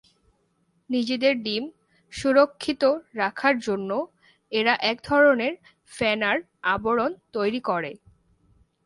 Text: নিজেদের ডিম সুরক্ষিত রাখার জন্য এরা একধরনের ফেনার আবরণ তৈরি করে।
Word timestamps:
নিজেদের 0.89 1.33
ডিম 1.43 1.63
সুরক্ষিত 2.13 2.83
রাখার 3.15 3.55
জন্য 3.59 3.89
এরা 4.51 4.73
একধরনের 4.91 5.53
ফেনার 5.91 6.37
আবরণ 6.73 7.11
তৈরি 7.33 7.61
করে। 7.61 7.91